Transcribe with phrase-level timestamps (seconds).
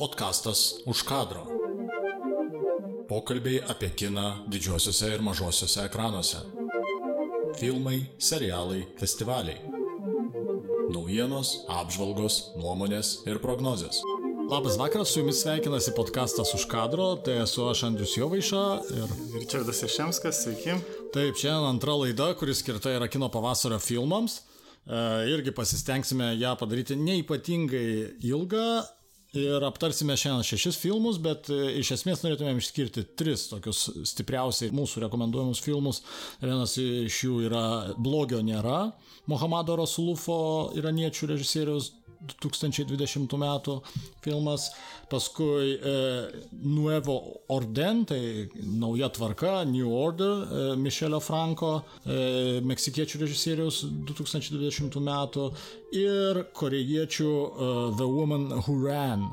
[0.00, 1.44] Podkastas už kadro.
[3.04, 6.38] Pokalbiai apie kiną didžiuosiuose ir mažosiuose ekranuose.
[7.60, 9.60] Filmai, serialai, festivaliai.
[10.94, 13.98] Naujienos, apžvalgos, nuomonės ir prognozės.
[14.48, 18.62] Labas vakaras, su jumis sveikinasi podkastas už kadro, tai esu aš Andrius Jovaiša
[18.96, 19.12] ir...
[19.36, 20.78] Ričardas Išemskas, sveiki.
[21.12, 24.38] Taip, šiandien antra laida, kuris skirta yra kino pavasario filmams.
[24.40, 25.04] E,
[25.34, 28.64] irgi pasistengsime ją padaryti neipatingai ilgą
[29.36, 35.04] ir aptarsime šiandien šešis filmus, bet e, iš esmės norėtumėm išskirti tris tokius stipriausiai mūsų
[35.04, 36.02] rekomenduojamus filmus.
[36.42, 37.64] Vienas iš jų yra
[37.98, 38.90] Blogio nėra,
[39.30, 40.40] Mohamado Rasulufo
[40.78, 43.76] iraniečių režisieriaus 2020 metų
[44.24, 44.68] filmas,
[45.10, 45.94] paskui e,
[46.52, 47.16] Nuevo
[47.52, 51.72] Orden, tai nauja tvarka, New Order, e, Mišelio Franko,
[52.04, 55.48] e, meksikiečių režisieriaus 2020 metų
[55.96, 59.26] ir korejiečių e, The Woman Who Ran,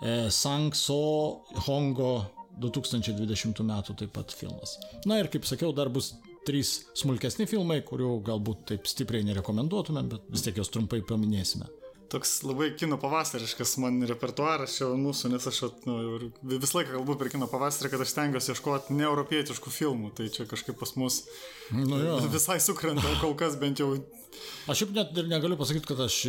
[0.00, 2.14] e, Sang So Hongo
[2.60, 4.78] 2020 metų taip pat filmas.
[5.08, 6.14] Na ir kaip sakiau, dar bus
[6.48, 11.68] trys smulkesni filmai, kurių galbūt taip stipriai nerekomenduotumėm, bet vis tiek juos trumpai paminėsime
[12.10, 15.96] toks labai kino pavasariškas man repertuaras čia mūsų, nes aš nu,
[16.42, 20.78] visą laiką kalbu per kino pavasarį, kad aš stengiuosi ieškoti neeuropietiškų filmų, tai čia kažkaip
[20.80, 21.22] pas mus
[21.70, 22.16] nu, jo.
[22.32, 23.92] visai sukrenta kol kas bent jau.
[24.70, 26.22] Aš šiaip net ir negaliu pasakyti, kad aš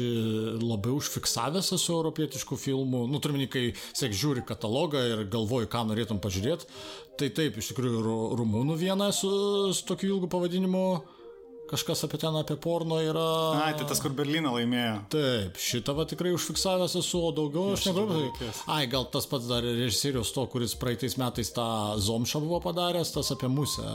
[0.61, 6.21] labiau užfiksavęs esu europietiškų filmų, nu turime, kai sek žiūri katalogą ir galvoju, ką norėtum
[6.21, 6.69] pažiūrėti,
[7.21, 8.03] tai taip, iš tikrųjų,
[8.39, 9.31] rumūnų vieną esu
[9.77, 10.85] su tokiu ilgu pavadinimu
[11.71, 13.27] kažkas apie ten apie porno yra.
[13.65, 14.97] Ai, tai tas, kur Berliną laimėjo.
[15.13, 18.29] Taip, šitą va tikrai užfiksavęs esu, o daugiau aš negaliu.
[18.71, 21.67] Ai, gal tas pats dar režisierius to, kuris praeitais metais tą
[22.01, 23.85] Zomšą buvo padaręs, tas apie musę.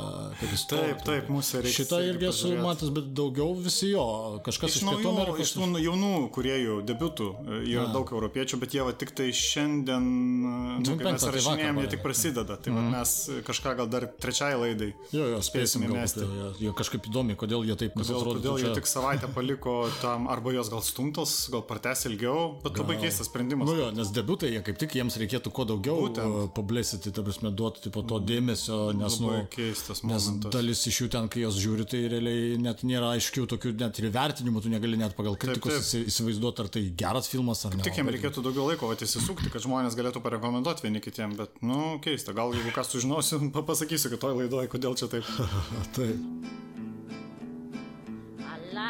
[0.70, 1.82] Taip, taip, musę reikia.
[1.82, 4.06] Šitą irgi esu matęs, bet daugiau visi jo.
[4.46, 5.44] Kažkas iš, iš Pietų Amerikos.
[5.44, 10.06] Iš tų jaunų kuriejų debiutų e, yra daug europiečių, bet jie va tik tai šiandien,
[10.06, 12.58] e, nu, kai mes tai rašinėjom, jie tik prasideda.
[12.62, 12.90] Tai mm.
[12.94, 13.14] mes
[13.46, 14.92] kažką gal dar trečiai laidai.
[15.14, 16.24] Jo, jo, spėsime mesti.
[16.24, 18.70] Jo, jo, kažkaip įdomi, kodėl jie taip kodėl, atrodo, kodėl čia...
[18.70, 22.84] jie tik savaitę paliko tam, arba jos gal stumtos, gal pratęs ilgiau, bet gal...
[22.84, 23.68] labai keistas sprendimas.
[23.68, 26.52] Nu jo, nes debutai, jie kaip tik jiems reikėtų kuo daugiau Būtent.
[26.56, 30.54] pablėsyti, ta prasme, duoti po to dėmesio, nes, nu, keistas nes momentas.
[30.54, 34.10] dalis iš jų ten, kai jos žiūri, tai realiai net nėra aiškių tokių net ir
[34.14, 37.84] vertinimų, tu negali net pagal kritikus įsivaizduoti, ar tai geras filmas ar ne.
[37.86, 42.36] Tik jiems reikėtų daugiau laiko atsisukti, kad žmonės galėtų parekomenduoti vieni kitiem, bet, nu, keista,
[42.36, 43.40] gal jeigu kas sužinosiu,
[43.72, 45.34] pasakysiu kitoj laidoje, kodėl čia taip.
[45.96, 46.64] taip.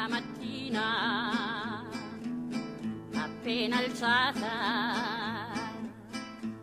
[0.06, 1.84] La mattina
[3.14, 4.52] appena alzata.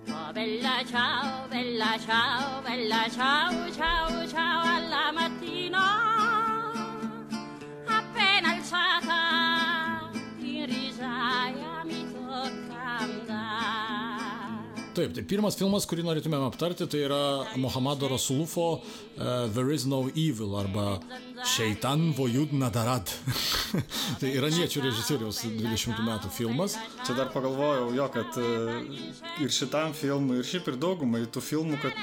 [0.09, 6.02] Oh bella ciao, bella ciao, bella ciao, ciao, ciao alla mattina
[14.93, 17.21] Taip, tai pirmas filmas, kurį norėtumėm aptarti, tai yra
[17.57, 20.99] Mohamedo Rasulufo uh, There is no evil arba
[21.49, 23.09] Šeitan Vojud Nadarad.
[24.21, 26.77] tai iraniečių režisieriaus 20 metų filmas.
[27.07, 29.01] Čia dar pagalvojau jo, kad uh,
[29.41, 31.97] ir šitam filmui, ir šiaip ir daugumai tų filmų, kad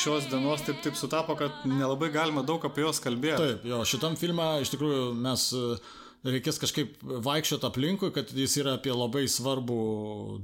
[0.00, 3.38] šios dienos taip, taip sutapo, kad nelabai galima daug apie juos kalbėti.
[3.44, 5.94] Taip, jo, šitam filmą iš tikrųjų mes uh,
[6.26, 9.80] reikės kažkaip vaikščioti aplinkui, kad jis yra apie labai svarbų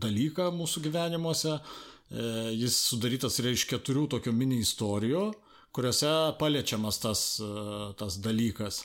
[0.03, 1.59] dalyką mūsų gyvenimuose.
[1.59, 2.25] E,
[2.55, 5.31] jis sudarytas yra iš keturių tokių mini istorijų,
[5.75, 7.55] kuriuose paliečiamas tas, e,
[7.99, 8.85] tas dalykas.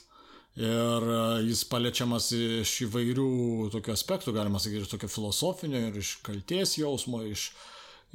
[0.59, 1.19] Ir e,
[1.49, 3.29] jis paliečiamas iš įvairių
[3.75, 7.51] tokių aspektų, galima sakyti, iš tokio filosofinio, ir iš kalties jausmo, iš,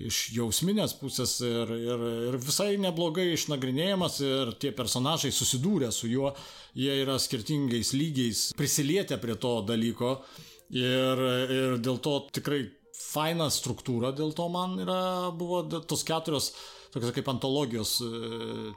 [0.02, 6.32] iš jausminės pusės ir, ir, ir visai neblogai išnagrinėjamas ir tie personažai susidūrę su juo,
[6.74, 10.16] jie yra skirtingais lygiais prisilietę prie to dalyko.
[10.74, 11.20] Ir,
[11.54, 12.64] ir dėl to tikrai
[12.96, 15.02] faina struktūra, dėl to man yra,
[15.36, 16.50] buvo tos keturios
[16.94, 18.08] tokia kaip antologijos e,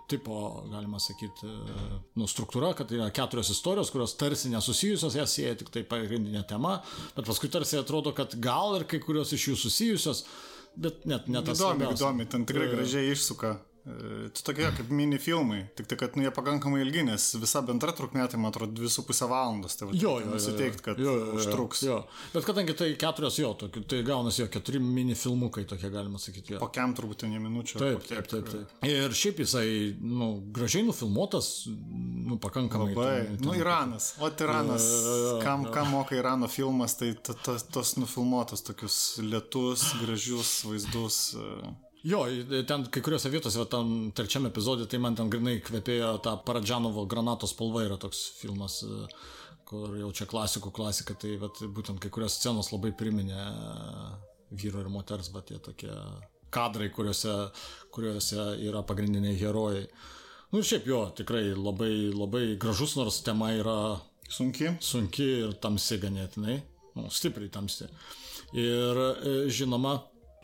[0.09, 0.37] tipo,
[0.71, 5.69] galima sakyti, e, nu, struktūra, kad yra keturios istorijos, kurios tarsi nesusijusios, jas sieja tik
[5.73, 6.79] tai pagrindinė tema,
[7.15, 10.23] bet paskui tarsi atrodo, kad gal ir kai kurios iš jų susijusios,
[10.75, 11.59] bet net ne tas.
[11.59, 13.57] Įdomi, įdomi, ten tikrai gražiai išsuka.
[13.87, 17.93] Tai tokie kaip mini filmai, tik tai, kad nu, jie pakankamai ilgi, nes visa bendra
[17.95, 19.77] trukmė, tai man atrodo, 2,5 valandos.
[19.79, 21.83] Tai va, jo, jo, nusiteikti, kad jo, jo, užtruks.
[21.87, 22.01] Jo.
[22.33, 26.57] Bet kadangi tai keturios jo, tokie, tai gaunasi jo keturi mini filmukai, tokie galima sakyti.
[26.57, 26.61] Jo.
[26.65, 27.79] Po kiam turbūt ten minučių.
[27.79, 28.75] Taip, taip, taip, taip.
[28.91, 29.71] Ir šiaip jisai,
[30.03, 32.91] nu, gražiai nufilmuotas, nu, pakankamai.
[32.91, 33.09] Labai.
[33.15, 34.11] Ten, ten, nu, Iranas.
[34.19, 34.91] O Iranas.
[35.45, 41.23] Kam, kam moka Irano filmas, tai tos nufilmuotos tokius lietus, gražius vaizdus.
[41.39, 42.21] Uh, Jo,
[42.69, 47.55] ten kai kuriuose vietose, tam trečiame epizode, tai man ten grinai kvepėjo tą Paradžanovo granatos
[47.55, 49.07] spalva yra toks filmas, e,
[49.67, 53.41] kur jau čia klasikų klasika, tai vat, būtent kai kurios scenos labai priminė
[54.51, 55.91] vyro ir moters, va tie tokie
[56.53, 57.33] kadrai, kuriuose,
[57.91, 59.87] kuriuose yra pagrindiniai herojai.
[60.53, 63.97] Nu ir šiaip jo, tikrai labai, labai gražus, nors tema yra
[64.29, 66.61] sunki, sunki ir tamsi ganėtinai,
[66.95, 67.89] nu, stipriai tamsi.
[68.55, 69.97] Ir e, žinoma,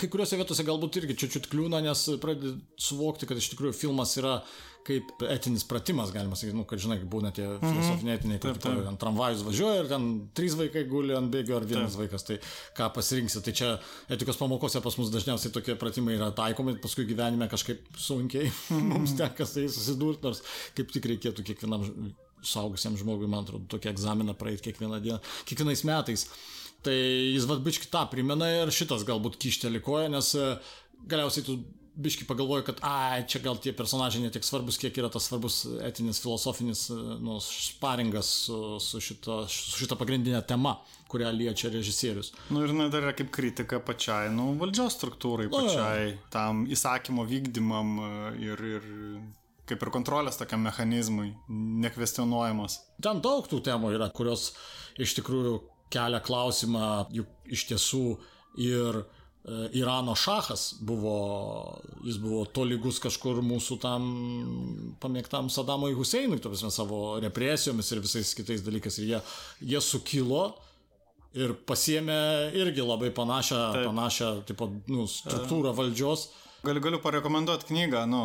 [0.04, 4.42] kai kuriuose vietose galbūt irgi čiut-čiut kliūna, nes pradedi suvokti, kad iš tikrųjų filmas yra
[4.84, 7.72] kaip etinis pratimas, galima sakyti, nu, kad žinai, būna tie mhm.
[7.72, 8.88] filosofiniai etiniai, kaip taip, taip.
[8.90, 12.02] ant tramvajus važiuoja ir ten trys vaikai guli ant bėgio ar vienas taip.
[12.04, 12.38] vaikas, tai
[12.78, 13.44] ką pasirinksi.
[13.46, 13.70] Tai čia
[14.12, 18.92] etikos pamokose pas mus dažniausiai tokie pratimai yra taikomi, paskui gyvenime kažkaip sunkiai mhm.
[18.92, 20.44] mums tenka su jais susidurti, nors
[20.76, 21.88] kaip tik reikėtų kiekvienam
[22.44, 26.28] saugusiam žmogui, man atrodo, tokį egzaminą praeiti kiekvieną dieną, kiekvienais metais.
[26.84, 30.34] Tai jis vad biški tą primena ir šitas galbūt kišteli koją, nes
[31.08, 31.62] galiausiai tu
[31.96, 36.22] biški pagalvoju, kad, ai, čia gal tie personažai netiek svarbus, kiek yra tas svarbus etinis,
[36.24, 36.88] filosofinis
[37.22, 40.76] nu, sparingas su, su, šito, su šita pagrindinė tema,
[41.12, 42.34] kurią liečia režisierius.
[42.50, 46.18] Na nu, ir na, dar yra kaip kritika pačiai, nu, valdžios struktūrai, nu, pačiai ja.
[46.34, 48.14] tam įsakymo vykdymam e,
[48.48, 48.90] ir, ir
[49.70, 51.30] kaip ir kontrolės tokiam mechanizmui,
[51.86, 52.80] nekvestionuojamos.
[53.06, 54.50] Ten daug tų temų yra, kurios
[55.02, 55.60] iš tikrųjų
[55.94, 58.08] kelia klausimą, juk iš tiesų
[58.62, 59.04] ir
[59.44, 61.16] E, Irano šachas buvo,
[62.04, 64.06] jis buvo tolygus kažkur mūsų tam
[65.04, 69.02] pamėgtam Sadamui Huseinui, to prasme, savo represijomis ir visais kitais dalykais.
[69.02, 69.20] Ir jie,
[69.74, 70.46] jie sukilo
[71.36, 73.90] ir pasiemė irgi labai panašią, Taip.
[73.90, 76.30] panašią tipo, nu, struktūrą valdžios.
[76.64, 78.24] Galiu, galiu parekomenduoti knygą, nu,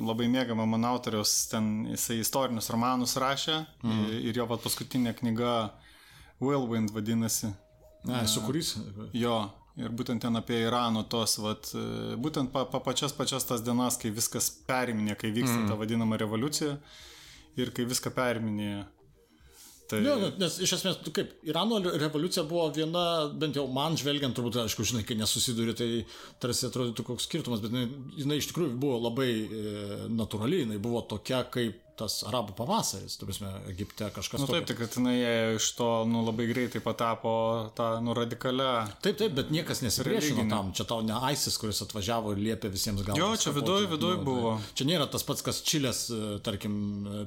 [0.00, 4.04] labai mėgama mano autorius, ten jisai istorinius romanus rašė mm.
[4.30, 5.58] ir jo pat paskutinė knyga
[6.42, 7.52] Whirlwind vadinasi.
[8.04, 8.74] Ne, su kuris?
[9.16, 9.38] Jo,
[9.74, 13.96] Ir būtent ten apie Irano tos, vat, e, būtent pa, pa pačias pačias tas dienas,
[13.98, 15.70] kai viskas periminė, kai vyksta mm.
[15.70, 16.76] ta vadinama revoliucija
[17.58, 18.84] ir kai viską periminėja.
[19.90, 19.98] Tai...
[20.00, 23.02] Ne, nes iš esmės, kaip Irano revoliucija buvo viena,
[23.34, 25.88] bent jau man žvelgiant, turbūt, aišku, žinai, kai nesusiduri, tai
[26.40, 29.64] tarsi atrodytų koks skirtumas, bet jinai, jinai iš tikrųjų buvo labai e,
[30.14, 34.42] natūrali, jinai buvo tokia, kaip tas arabų pavasaris, tu prasme, Egipte kažkas.
[34.42, 35.16] Na nu, taip, tik kad jinai
[35.56, 37.34] iš to nu, labai greitai patapo
[37.78, 38.70] tą nu, radikalią.
[39.04, 40.72] Taip, taip, bet niekas nesipriešino tam.
[40.76, 43.20] Čia tau ne ISIS, kuris atvažiavo ir liepė visiems gauti.
[43.22, 44.54] Jo, čia viduje, viduje nu, buvo.
[44.78, 46.74] Čia nėra tas pats, kas Čilės, e, tarkim,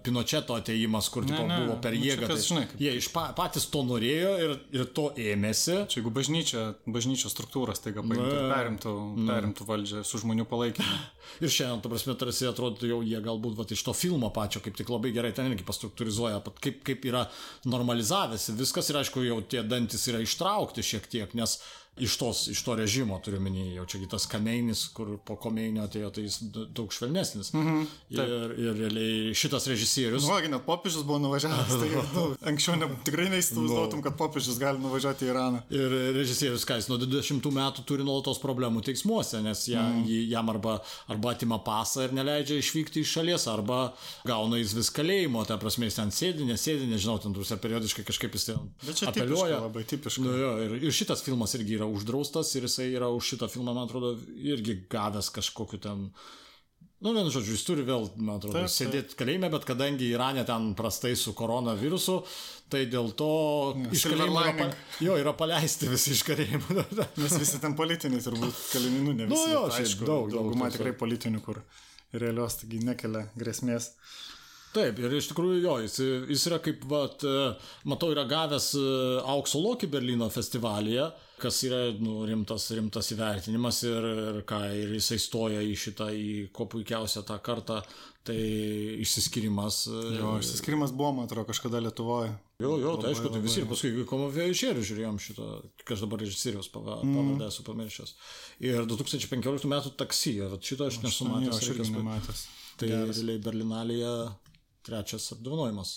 [0.05, 2.27] Pinocheto ateimas, kur ne, tipo, ne, buvo per nu, jėgą.
[2.27, 2.83] Kas, tai, žinai, kaip...
[2.83, 5.79] Jie iš pa, patys to norėjo ir, ir to ėmėsi.
[5.91, 8.93] Čia jeigu bažnyčia, bažnyčios struktūras taiga perimtų,
[9.27, 10.99] perimtų valdžią su žmonių palaikymu.
[11.43, 14.77] ir šiandien, tu prasme, tarsi atrodo jau jie galbūt vat, iš to filmo pačio kaip
[14.77, 17.25] tik labai gerai ten irgi pastruktūrizuoja, kaip, kaip yra
[17.69, 18.55] normalizavęsi.
[18.59, 21.59] Viskas ir aišku jau tie dantis yra ištraukti šiek tiek, nes
[21.99, 26.11] iš, tos, iš to režimo, turiu minį, jau čia kitas kameinis, kur po komeinio atėjo,
[26.15, 27.53] tai jis daug švelnesnis.
[27.53, 27.85] Mm -hmm,
[28.15, 30.27] ir, ir realiai šitas režisierius.
[30.27, 35.25] Nu, net popiežius buvo nuvažiavęs, tai nu, anksčiau ne, tikrai neįsivaizduotum, kad popiežius gali nuvažiuoti
[35.25, 35.61] į Iraną.
[35.69, 40.05] Ir režisierius, ką jis nuo 20 metų turi nuolatos problemų teismuose, nes ja, mm.
[40.29, 43.93] jam arba, arba atima pasą ir neleidžia išvykti iš šalies, arba
[44.27, 48.37] gauna jis vis kalėjimo, ta prasme, jis ten sėdi, nesėdi, nežinau, ten tuose periodiškai kažkaip
[48.37, 48.59] jis ten
[49.07, 49.57] apeliuoja.
[49.57, 50.23] Tipiška, labai tipiška.
[50.23, 53.73] Nu, jo, ir, ir šitas filmas irgi yra uždraustas ir jisai yra už šitą filmą,
[53.73, 56.09] man atrodo, irgi gavęs kažkokiu ten
[56.97, 60.71] Nu, vienu žodžiu, jis turi vėl, man atrodo, taip, sėdėti kalėjime, bet kadangi Irane ten
[60.77, 62.15] prastai su koronavirusu,
[62.73, 63.27] tai dėl to
[63.77, 64.69] ja, iš kalėjimo yra, pa,
[65.05, 66.85] jo, yra paleisti visi iš kalėjimo.
[67.21, 69.43] Nes visi ten politiniai turbūt kalinių, nu, ne visi.
[69.43, 71.61] Nu, jo, aišku, daug, dauguma tikrai politinių, kur
[72.17, 73.91] realios taigi nekelia grėsmės.
[74.77, 75.95] Taip, ir iš tikrųjų jo, jis,
[76.29, 77.23] jis yra kaip, vat,
[77.89, 78.89] matau, yra gavęs e,
[79.33, 81.07] aukso lokį Berlyno festivalyje,
[81.41, 86.29] kas yra nu, rimtas, rimtas įvertinimas ir, ir ką, ir jisai stoja į šitą, į
[86.53, 87.79] kuo puikiausią tą kartą,
[88.27, 88.37] tai
[89.01, 89.83] išsiskirimas.
[89.89, 92.35] E, jo, išsiskirimas buvo, man atrodo, kažkada Lietuvoje.
[92.61, 95.49] Jo, jo, tai aišku, tai visi ir paskui komovėžierių žiūrėjom šitą,
[95.87, 97.43] kas dabar režisierius pavardę mm.
[97.49, 98.15] esu pamiršęs.
[98.65, 101.61] Ir 2015 metų taksija, šitą aš nesu matęs.
[101.61, 102.47] Aš irgi nematęs.
[102.77, 104.13] Tai realiai Berlinalėje
[104.87, 105.93] trečias apdovanojimas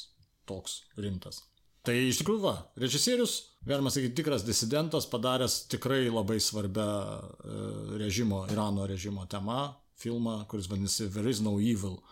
[0.51, 1.45] toks rimtas.
[1.87, 7.61] Tai iš tikrųjų, va, režisierius, galima sakyti, tikras disidentas, padaręs tikrai labai svarbę e,
[8.03, 9.71] režimo, Irano režimo temą,
[10.01, 12.03] filmą, kuris vadinasi There is no evil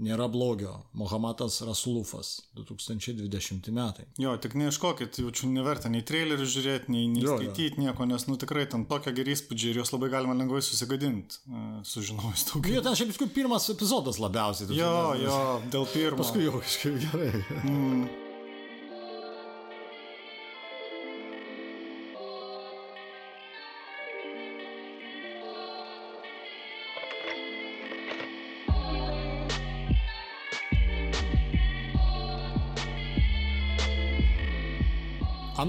[0.00, 0.74] nėra blogio.
[0.96, 4.06] Mohamedas Rasulufas, 2020 metai.
[4.20, 8.66] Jo, tik neieškokit, jaučiu neverta nei trailerių žiūrėti, nei, nei skaityti nieko, nes, nu tikrai
[8.70, 12.78] ten tokia geri įspūdžiai ir juos labai galima lengvai susigadinti, uh, sužinojus daugiau.
[12.78, 14.72] Jo, ten šiaip paskui pirmas epizodas labiausiai.
[14.78, 15.38] Jo, jo,
[15.72, 16.24] dėl pirmo.
[16.24, 17.30] Paskui jau kažkaip gerai.
[17.60, 18.29] Mm.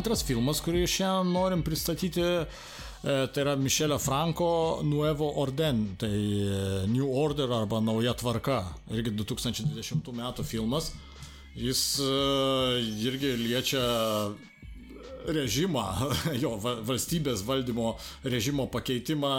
[0.02, 2.24] Antras filmas, kurį šiandien norim pristatyti,
[3.04, 4.48] tai yra Mišelio Franko
[4.82, 6.10] Nuevo Orden, tai
[6.90, 10.90] New Order arba Nauja tvarka, irgi 2020 metų filmas.
[11.54, 13.84] Jis irgi liečia
[15.30, 15.86] režimą,
[16.42, 17.94] jo valstybės valdymo
[18.26, 19.36] režimo pakeitimą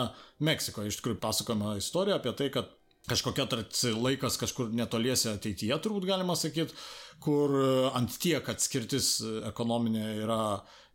[0.46, 0.92] Meksikoje.
[0.92, 2.70] Iš tikrųjų pasakojama istorija apie tai, kad
[3.10, 6.76] kažkokia tarsi laikas kažkur netoliese ateityje, turbūt galima sakyti,
[7.22, 7.54] kur
[7.96, 9.16] ant tiek atskirtis
[9.50, 10.42] ekonominė yra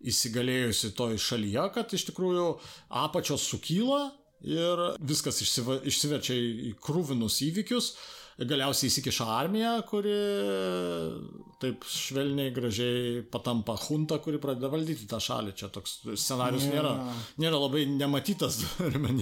[0.07, 2.47] įsigalėjusi toj šalyje, kad iš tikrųjų
[3.03, 4.11] apačios sukyla
[4.45, 7.93] ir viskas išsiverčia į krūvinus įvykius
[8.37, 10.13] galiausiai įsikiša armija, kuri
[11.57, 15.55] taip švelniai, gražiai patampa hunta, kuri pradeda valdyti tą šalį.
[15.57, 16.91] Čia toks scenarius nėra,
[17.41, 19.15] nėra labai nematytas, turime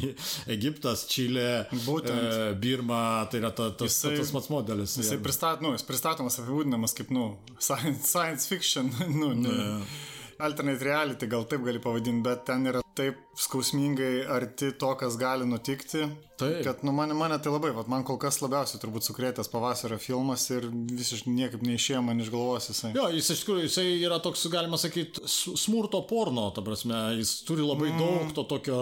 [0.52, 4.98] Egiptas, Čilė, e, Birma, tai yra ta, tas, jisai, tas pats modelis.
[5.00, 8.92] Jisai pristat, nu, jis pristatomas apibūdinamas kaip nu, science, science fiction.
[9.16, 14.94] Nu, yeah alternate reality, gal taip gali pavadinti, bet ten yra taip skausmingai arti to,
[15.00, 16.06] kas gali nutikti.
[16.40, 16.64] Taip.
[16.66, 20.44] Kad, nu, mane, mane tai labai, vat, man kol kas labiausiai turbūt sukrėtęs pavasario filmas
[20.52, 22.92] ir visiškai niekaip neišėjo man iš galvos jisai.
[22.96, 27.64] Jo, jis iš tikrųjų, jisai yra toks, galima sakyti, smurto porno, ta prasme, jis turi
[27.64, 28.02] labai mm.
[28.04, 28.82] daug to tokio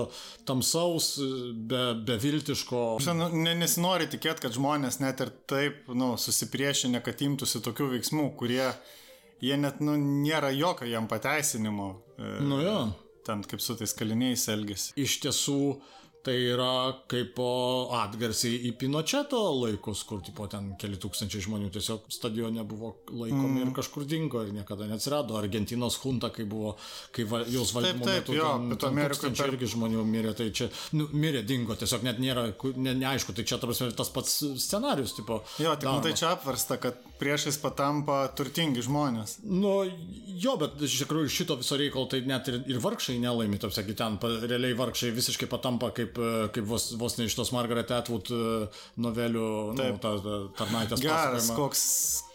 [0.49, 1.11] tamsaus,
[1.53, 2.83] be, beviltiško.
[3.13, 8.31] Nu, ne, nesinori tikėti, kad žmonės net ir taip, nu, susipriešinę, kad imtųsi tokių veiksmų,
[8.41, 8.65] kurie
[9.43, 11.93] jie net, nu, nėra jokio jam pateisinimo.
[12.41, 12.77] Nu jo.
[13.23, 14.91] Ten kaip su tais kaliniais elgesi.
[14.99, 15.59] Iš tiesų,
[16.23, 16.71] Tai yra
[17.11, 17.39] kaip
[17.97, 23.65] atgarsiai į Pinocheto laikus, kur tipo, ten keli tūkstančiai žmonių tiesiog stadione buvo laikomi mm.
[23.65, 25.35] ir kažkur dingo ir niekada neatsirado.
[25.35, 26.77] Argentinos junta, kai buvo,
[27.11, 29.51] kai va, jos valdymo taip, taip, metu, jo, ten, ten per...
[29.51, 32.45] irgi žmonių mirė, tai čia nu, mirė, dingo, tiesiog net nėra,
[32.77, 35.17] ne, neaišku, tai čia tarsi tas pats scenarius.
[35.19, 39.37] Tipo, jo, tik tai čia apvarsta, kad priešais patampa turtingi žmonės.
[39.47, 39.75] Nu,
[40.39, 43.99] jo, bet iš tikrųjų šito viso reikalo tai net ir, ir vargšai nelaimi, taip sakyti,
[43.99, 48.29] ten realiai vargšai visiškai patampa kaip kaip, kaip vos, vos ne iš tos Margaret Atwood
[48.31, 48.67] e,
[49.01, 51.01] novelių, nu, ta, ta, tarnaitės.
[51.03, 51.83] Geras, koks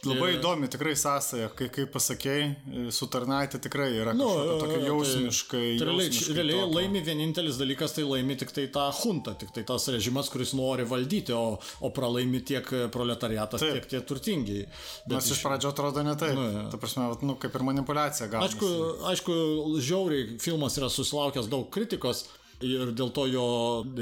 [0.06, 0.38] labai ir...
[0.38, 4.28] įdomi tikrai sąsaja, kai, kaip pasakėjai, e, su tarnaitė tikrai yra nu,
[4.61, 5.64] tokia jausmiškai.
[5.80, 6.73] Tai, realiai, realiai tokio.
[6.76, 10.87] laimi vienintelis dalykas, tai laimi tik tai tą huntą, tik tai tas režimas, kuris nori
[10.88, 13.78] valdyti, o, o pralaimi tiek proletariatas, taip.
[13.78, 14.64] tiek tie turtingi.
[15.06, 16.37] Bet Nes iš pradžio atrodo ne taip.
[16.38, 16.66] Nu, ja.
[16.73, 18.47] Ta prasme, nu, kaip ir manipulacija gal.
[18.47, 18.68] Aišku,
[19.12, 19.38] aišku,
[19.85, 22.26] žiauriai filmas yra susilaukęs daug kritikos.
[22.58, 23.42] Ir dėl to jo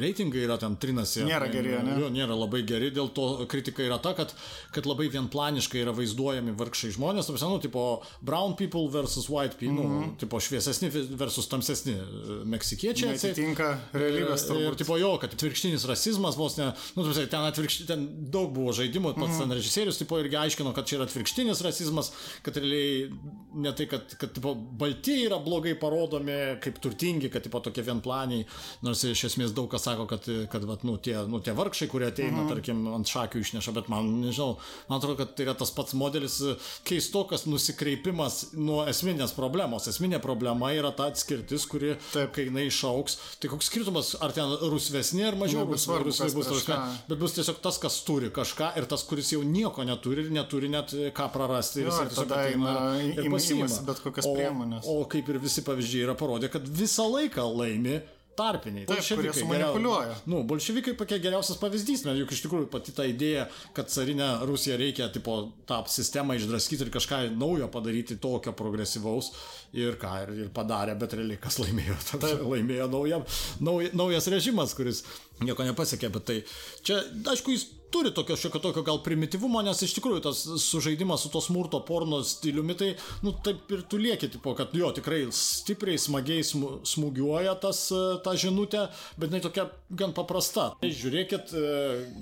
[0.00, 1.26] reitingai yra ten trinasi.
[1.28, 1.96] Nėra geri, ne?
[2.00, 4.30] Jo nėra labai geri, dėl to kritika yra ta, kad,
[4.72, 7.82] kad labai vienplaniškai yra vaizduojami vargšai žmonės, tarsi, nu, tipo,
[8.24, 10.06] brown people versus white people, mm -hmm.
[10.06, 10.88] nu, tipo, šviesesni
[11.20, 13.12] versus tamsesni e, meksikiečiai.
[13.18, 14.72] Atitinka realybės turbūt.
[14.72, 18.72] Ir, tipo, jo, kad atvirkštinis rasizmas vos ne, nu, tarsi, ten atvirkšti, ten daug buvo
[18.72, 19.40] žaidimų, pats mm -hmm.
[19.40, 23.10] ten režisierius, tipo, irgi aiškino, kad čia yra atvirkštinis rasizmas, kad realiai
[23.54, 28.45] ne tai, kad, kad tipo, balti yra blogai parodomi kaip turtingi, kad, tipo, tokie vienplaniai
[28.86, 32.10] nors iš esmės daug kas sako, kad, kad vat, nu, tie, nu, tie vargšai, kurie
[32.10, 32.50] ateina, mhm.
[32.52, 34.56] tarkim, ant šakių išneša, bet man, nežinau,
[34.90, 36.38] man atrodo, kad tai yra tas pats modelis
[36.86, 39.88] keistokas nusikreipimas nuo esminės problemos.
[39.90, 42.32] Esminė problema yra ta atskirtis, kuri, Taip.
[42.36, 47.22] kai jinai išauks, tai koks skirtumas, ar ten rusvesnė ar mažiau rusvesnė, bus rusvesnė, bet
[47.22, 50.94] bus tiesiog tas, kas turi kažką ir tas, kuris jau nieko neturi ir neturi net
[51.16, 51.82] ką prarasti.
[51.82, 54.86] Ir jis tiesiog ateina ir pasiima bet kokias priemonės.
[54.86, 58.00] O, o kaip ir visi pavyzdžiai yra parodę, kad visą laiką laimi
[58.36, 58.86] tarpiniai.
[58.88, 60.14] Taip, kurie sumanipuliuoja.
[60.14, 64.28] Geriau, nu, bolševikai tokie geriausias pavyzdys, nes juk iš tikrųjų pati ta idėja, kad carinę
[64.48, 65.38] Rusiją reikia tipo,
[65.68, 69.32] tą sistemą išdraskyti ir kažką naujo padaryti tokio progresyvaus
[69.76, 71.96] ir ką ir, ir padarė, bet realiai kas laimėjo.
[72.12, 72.44] Taip.
[72.46, 73.22] Laimėjo nauja,
[73.64, 75.04] nauja, naujas režimas, kuris
[75.44, 76.38] nieko nepasiekė, bet tai
[76.86, 77.02] čia,
[77.32, 77.66] aišku, jis
[77.96, 82.20] turi tokio šiokio tokio gal primityvumo, nes iš tikrųjų tas sužaidimas su to smurto porno
[82.26, 82.90] stiliumi, tai,
[83.24, 87.86] nu, taip ir tu lieki, tipo, kad jo, tikrai stipriai, smagiai smūgiuoja tas,
[88.24, 88.86] ta žinutė,
[89.16, 90.68] bet jinai tokia gan paprasta.
[90.82, 91.70] Tai žiūrėkit, e,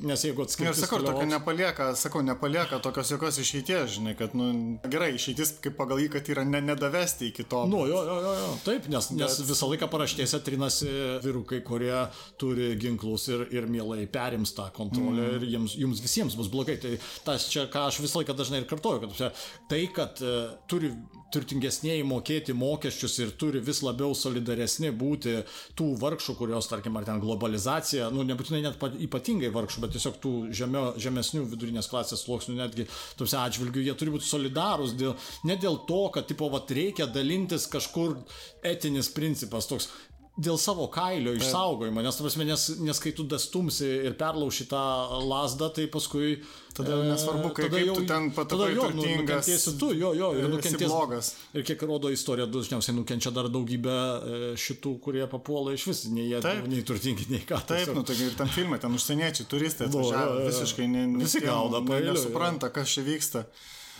[0.06, 0.70] nes jeigu atskirti.
[0.70, 5.74] Ir sakau, tokio nepalieka, sakau, nepalieka tokios jokios išeities, žinai, kad, nu, gerai, išeitis kaip
[5.80, 7.64] pagal jį, kad yra ne, nedavesti iki to.
[7.70, 8.54] Nu, jo, jo, jo, jo.
[8.68, 9.24] taip, nes, bet...
[9.24, 10.90] nes visą laiką paraštėse trinasi
[11.24, 12.04] vyrukai, kurie
[12.38, 15.36] turi ginklus ir, ir mielai perims tą kontrolę mm.
[15.38, 16.76] ir jiems, jums visiems bus blogai.
[16.82, 20.92] Tai tas čia, ką aš visą laiką dažnai ir kartoju, kad tai, kad uh, turi
[21.34, 25.36] turtingesnėji mokėti mokesčius ir turi vis labiau solidaresni būti
[25.78, 30.34] tų vargšų, kurios, tarkim, ar ten globalizacija, nu, nebūtinai net ypatingai vargšų, bet tiesiog tų
[30.54, 35.16] žemio, žemesnių vidurinės klasės sluoksnių netgi tuose atžvilgių, jie turi būti solidarūs, dėl,
[35.48, 38.18] ne dėl to, kad, tipo, vat, reikia dalintis kažkur
[38.64, 39.90] etinis principas toks
[40.34, 44.84] dėl savo kailio išsaugojimo, nes, prasme, nes, nes kai tu dastumsi ir perlauši tą
[45.22, 46.40] lasdą, tai paskui...
[46.74, 50.32] Tada e, nesvarbu, kaip, tada jau, tu ten patapai jo, nu, nukentėsi tu, jo, jo,
[50.34, 51.28] ir nukentėsi blogas.
[51.54, 56.26] Ir kiek rodo istorija, dažniausiai nukenčia dar daugybė e, šitų, kurie papuola iš vis, nei
[56.32, 56.66] jie, Taip.
[56.72, 57.60] nei turtingi, nei ką.
[57.62, 58.00] Taip, tiesiog.
[58.00, 62.74] nu, tai ir tam filmai, ten užsieniečiai, turistai atvažiavo, visiškai ne, ne, visi gauda, nesupranta,
[62.74, 63.46] kas čia vyksta.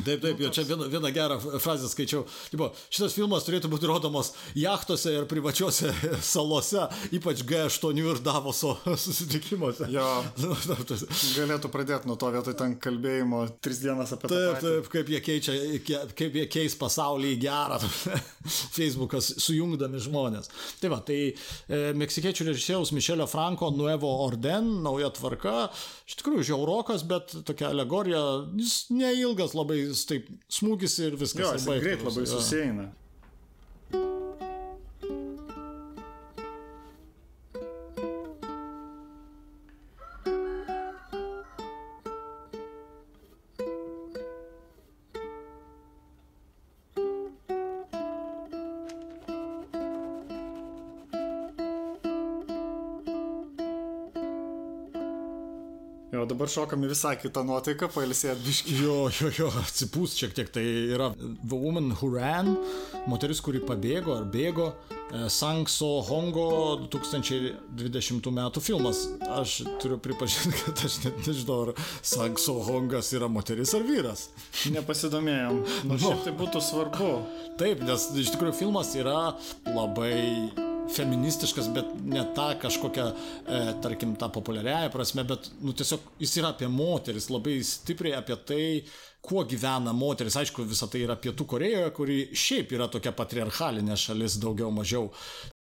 [0.02, 2.24] Taip, taip, jo, čia vieną, vieną gerą frazę skaičiau.
[2.50, 5.92] Tipo, šitas filmas turėtų būti rodomas jachtose ir privačiose
[6.34, 8.74] salose, ypač G8 ir Davoso
[9.04, 9.86] susitikimuose.
[9.94, 10.08] Jo.
[11.38, 14.40] Galėtų pradėti nuo to vietoj ten kalbėjimo tris dienas apie tai.
[14.40, 15.56] Taip, taip, kaip jie, keičia,
[16.18, 17.78] kaip jie keis pasaulį į gerą.
[18.74, 20.50] Facebookas sujungdami žmonės.
[20.82, 25.68] Tai va, tai e, meksikiečių režisieriaus Mišelio Franko Nuevo Orden, nauja tvarka,
[26.08, 28.22] iš tikrųjų žiaurokas, bet tokia alegorija,
[28.58, 31.42] jis neilgas labai jis taip smūgis ir viskas.
[31.44, 32.90] Jo, jis greit labai susieina.
[56.44, 58.74] Dabar šokam į visai kitą nuotaiką, pailsėt biški.
[58.82, 60.50] Jo, jo, jo, atsipūs šiek tiek.
[60.52, 62.50] Tai yra The Woman Who Ran,
[63.08, 64.66] moteris, kuri pabėgo ar bėgo.
[65.08, 66.44] E, Sangso Hongo
[66.92, 69.06] 2020 metų filmas.
[69.38, 74.28] Aš turiu pripažinti, kad aš net nežinau, ar Sangso Hongas yra moteris ar vyras.
[74.74, 75.64] Nepasidomėjom.
[75.88, 77.14] Nu, šiaip tai būtų svarbu.
[77.60, 79.32] Taip, nes iš tikrųjų filmas yra
[79.70, 83.06] labai feministiškas, bet ne ta kažkokia,
[83.46, 88.36] e, tarkim, ta populiariaja prasme, bet, nu, tiesiog jis yra apie moteris, labai stipriai apie
[88.48, 88.66] tai,
[89.24, 90.36] kuo gyvena moteris.
[90.36, 95.08] Aišku, visa tai yra Pietų Korejoje, kuri šiaip yra tokia patriarchalinė šalis daugiau mažiau.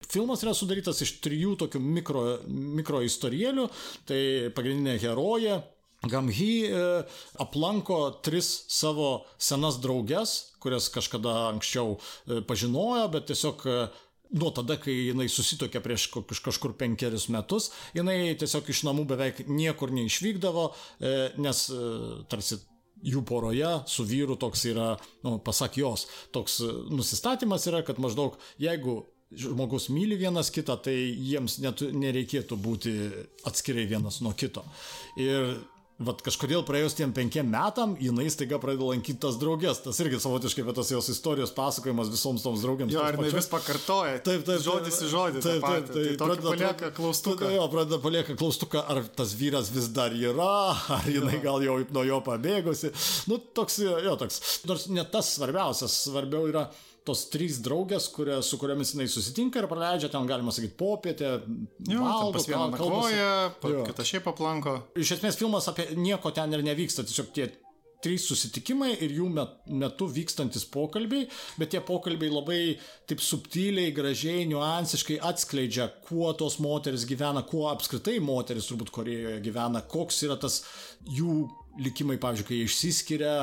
[0.05, 3.69] Filmas yra sudarytas iš trijų tokių mikro, mikro istorielių.
[4.05, 4.19] Tai
[4.57, 5.62] pagrindinė herojė,
[6.05, 7.03] Gamhy e,
[7.41, 13.77] aplanko tris savo senas drauges, kurias kažkada anksčiau e, pažinojo, bet tiesiog e,
[14.34, 16.08] nuo tada, kai jinai susitokė prieš
[16.46, 21.82] kažkur penkerius metus, jinai tiesiog iš namų beveik niekur neišvykdavo, e, nes e,
[22.32, 22.60] tarsi
[23.06, 24.93] jų poroje su vyru toks yra,
[25.26, 29.04] nu, pasak jos, toks e, nusistatymas yra, kad maždaug jeigu
[29.36, 32.93] žmogus myli vienas kitą, tai jiems net nereikėtų būti
[33.47, 34.63] atskirai vienas nuo kito.
[35.19, 35.58] Ir
[35.95, 39.77] Vat kažkodėl praėjus tiem penkiem metam, jinai staiga pradeda lankyti tas draugės.
[39.79, 42.91] Tas irgi savotiškai apie tos jos istorijos pasakojimas visoms toms draugėms.
[42.91, 44.17] Jo, ir jinai vis pakartoja.
[44.25, 44.60] Taip, taip.
[44.65, 45.43] Žodis į žodį.
[45.45, 45.88] Taip, taip.
[45.88, 47.51] Tai, tai pradeda palieka klaustuką.
[47.55, 50.49] Jo, pradeda palieka klaustuką, ar tas vyras vis dar yra,
[50.97, 52.91] ar jinai gal jau nuo jo pabėgusi.
[53.31, 54.41] Nu, toks, jo, toks.
[54.67, 56.65] Nors ne tas svarbiausias, svarbiau yra
[57.06, 61.36] tos trys draugės, kurie, su kuriamis jinai susitinka ir praleidžia ten, galima sakyti, popietę.
[61.89, 64.80] Jo, valgo, pas vieną nakvoja, kitą šiaip aplanko.
[64.98, 67.52] Iš esmės filmas apie nieko ten ir nevyksta, tiesiog tie
[68.06, 71.28] trys susitikimai ir jų metu vykstantis pokalbiai,
[71.60, 72.60] bet tie pokalbiai labai
[73.10, 79.82] taip subtiliai, gražiai, niuansiškai atskleidžia, kuo tos moteris gyvena, kuo apskritai moteris turbūt Korejoje gyvena,
[79.89, 80.62] koks yra tas
[81.18, 81.46] jų
[81.82, 83.34] likimai, pavyzdžiui, kai išsiskiria,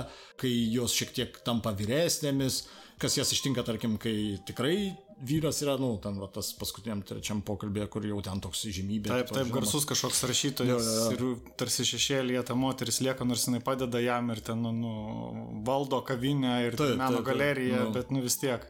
[0.41, 2.63] kai jos šiek tiek tampa vyresnėmis,
[3.03, 4.77] kas jas ištinka, tarkim, kai tikrai
[5.23, 9.11] vyras yra, nu, ten va, tas paskutiniam trečiam pokalbėje, kur jau ten toks žymybė.
[9.11, 9.55] Taip, taip, žinomas.
[9.59, 11.31] garsus kažkoks rašytojas jo, jo, jo.
[11.43, 16.03] ir tarsi šešėlėje ta moteris lieka, nors jinai padeda jam ir ten, nu, nu valdo
[16.07, 17.97] kavinę ir taip, meno taip, galeriją, nu.
[17.99, 18.67] bet, nu, vis tiek.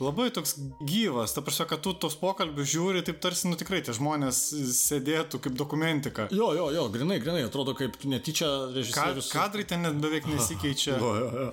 [0.00, 0.54] Labai toks
[0.88, 4.38] gyvas, ta prasme, kad tu tos pokalbius žiūri, taip tarsi, nu tikrai tie žmonės
[4.78, 6.24] sėdėtų kaip dokumentika.
[6.32, 9.28] Jo, jo, jo, grinai, grinai, atrodo kaip netyčia režisierius.
[9.28, 10.96] Ka kadrai ten net beveik nesikeičia.
[10.96, 11.50] jo, jo, jo.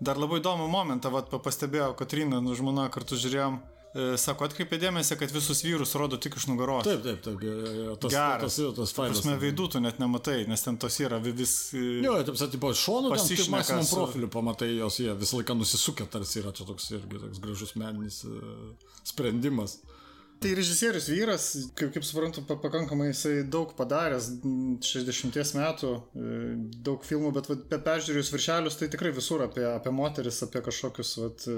[0.00, 3.58] Dar labai įdomų momentą, vat, pastebėjau, Katrina, nu žmona, kartu žiūrėjom.
[3.96, 6.84] E, sako, atkreipė dėmesį, kad visus vyrus rodo tik iš nugaros.
[6.86, 7.40] Taip, taip, taip.
[8.02, 8.58] Tas, Geras.
[8.58, 9.22] tas, tas failas.
[9.22, 11.54] Prasme, veidų tu net nematai, nes ten tos yra vis...
[11.72, 13.96] E, jo, taip, sakyti, po šonų, tai maksimum su...
[13.98, 18.20] profilių pamatai jos, jie visą laiką nusisukę, tarsi yra čia toks irgi toks gražus meninis
[18.28, 19.80] uh, sprendimas.
[20.38, 24.28] Tai režisierius vyras, kaip, kaip suprantu, pakankamai jisai daug padaręs,
[24.86, 26.36] 60 metų, e,
[26.86, 31.48] daug filmų, bet, bet peržiūrėjus viršelius, tai tikrai visur apie, apie moteris, apie kažkokius vat,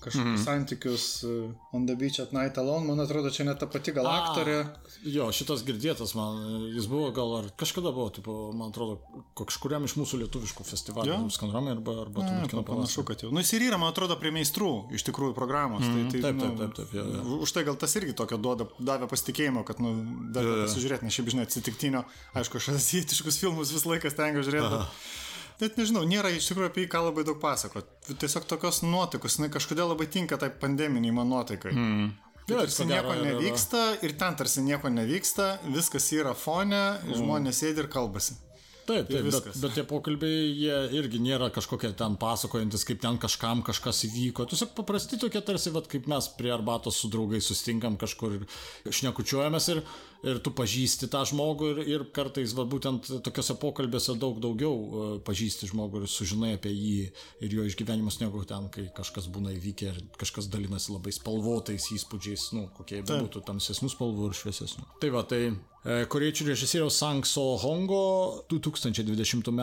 [0.00, 0.44] kažkokius mm.
[0.44, 4.08] santykius uh, On the Beach at Night Alone, man atrodo, čia net ta pati gal
[4.08, 4.56] aktorė.
[5.04, 6.40] Jo, šitas girdėtas man,
[6.74, 8.98] jis buvo gal ar kažkada buvo, tipo, man atrodo,
[9.38, 13.30] kažkuriam iš mūsų lietuviškų festivalių, Skanorama arba, arba ja, kino panašu, kad jau.
[13.34, 15.84] Nu, jis ir yra, man atrodo, prie meistrų iš tikrųjų programos.
[15.86, 17.24] Mm, tai, tai, taip, nu, taip, taip, taip, taip, ja, ja.
[17.46, 19.94] Už tai gal tas irgi tokio duoda, davė pasitikėjimo, kad, nu,
[20.34, 20.68] dar ja, ja.
[20.68, 22.04] pasižiūrėti, nes šiaip, žinai, atsitiktinio,
[22.40, 24.80] aišku, aš azijietiškus filmus visą laiką stengiuosi žiūrėti.
[24.80, 24.88] Aha.
[25.60, 27.88] Net nežinau, nėra iš tikrųjų apie jį ką labai daug pasakot.
[28.08, 31.72] Tiesiog tokios nuotaikos, jinai kažkodėl labai tinka tai pandeminiai man nuotaikai.
[31.76, 32.10] Mm.
[32.48, 36.80] Tai tarsi nieko nevyksta ir ten tarsi nieko nevyksta, viskas yra fone,
[37.12, 38.38] žmonės sėdi ir kalbasi.
[38.90, 43.62] Taip, taip bet, bet tie pokalbiai, jie irgi nėra kažkokie ten pasakojantis, kaip ten kažkam
[43.66, 44.46] kažkas įvyko.
[44.50, 48.46] Tiesiog paprasti tokie tarsi, vat, kaip mes prie arbatos su draugais sustinkam kažkur ir
[48.90, 49.82] šnekučiuojamės ir,
[50.26, 55.10] ir tu pažįsti tą žmogų ir, ir kartais, va, būtent tokiuose pokalbėse daug daugiau uh,
[55.26, 57.08] pažįsti žmogų ir sužinai apie jį
[57.46, 62.50] ir jo išgyvenimus negu ten, kai kažkas būna įvykę ir kažkas dalinasi labai spalvotais įspūdžiais,
[62.58, 64.88] nu, kokie būtų tamsesnių spalvų ir šviesesnių.
[65.00, 65.44] Tai va, tai
[65.80, 69.60] E, koriečių režisieriaus Sang So Hongo 2020 m.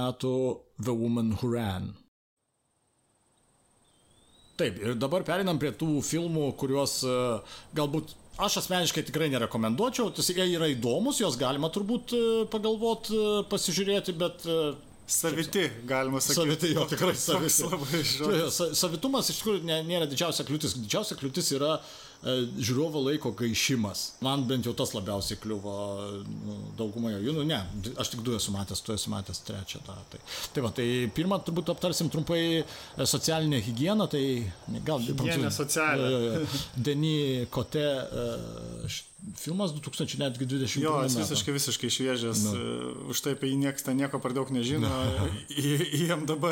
[0.81, 1.91] The Woman Who Ran.
[4.57, 7.19] Taip, ir dabar perinam prie tų filmų, kuriuos e,
[7.77, 13.13] galbūt aš asmeniškai tikrai nerekomenduočiau, tiesiog jie yra įdomus, juos galima turbūt e, pagalvot,
[13.53, 14.49] pasižiūrėti, bet
[15.07, 16.35] Saviti, galima sakyti.
[16.35, 18.73] Saviti, jo, tikrai saviti.
[18.75, 20.73] Savitumas iš tikrųjų nėra didžiausia kliūtis.
[20.81, 21.93] Didžiausia kliūtis yra uh,
[22.25, 24.03] žiūrovo laiko gaišimas.
[24.25, 25.73] Man bent jau tas labiausiai kliuvo
[26.25, 27.35] nu, daugumoje jų.
[27.37, 27.59] Nu, ne,
[27.99, 29.83] aš tik du esu matęs, tu esi matęs trečią.
[29.85, 30.21] Ta, tai.
[30.55, 32.63] tai va, tai pirmą turbūt aptarsim trumpai e,
[33.05, 34.09] socialinę higieną.
[34.11, 34.23] Tai
[34.87, 35.03] gal...
[35.05, 36.41] Higienė socialinė.
[36.89, 37.17] Deni
[37.53, 37.85] Kote
[39.35, 42.51] Filmas 2020 Jo, jis visiškai, visiškai šviežias, nu.
[42.53, 44.87] Uh, už tai apie jį niekas ten nieko per daug nežino.
[45.51, 46.51] Į, į MDB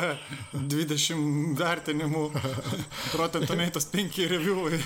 [0.52, 2.24] 20 vertinimų,
[3.18, 4.80] Rotten Tomatoes 5 reviewai.